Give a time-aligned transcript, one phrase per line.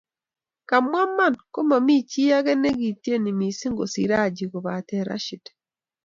[0.69, 5.43] kawmwa iman ko momii chi age nikitieni mising kosir Haji kobate Rashid